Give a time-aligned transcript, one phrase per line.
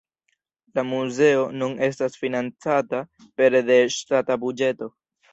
[0.77, 3.01] La muzeo nun estas financata
[3.41, 4.89] pere de ŝtata buĝeto.